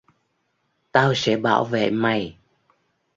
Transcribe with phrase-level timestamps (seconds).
[0.91, 2.37] tao sẽ bảo vệ mày